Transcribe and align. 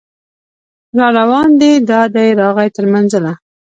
راروان 0.97 1.49
دی 1.59 1.71
دا 1.89 2.01
دی 2.15 2.27
راغی 2.41 2.69
تر 2.75 2.85
منزله 2.93 3.31